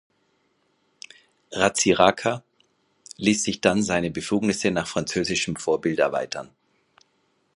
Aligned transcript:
Ratsiraka 1.51 2.43
ließ 3.17 3.43
sich 3.43 3.61
dann 3.61 3.83
seine 3.83 4.09
Befugnisse 4.09 4.71
nach 4.71 4.87
französischem 4.87 5.57
Vorbild 5.57 5.99
erweitern. 5.99 6.49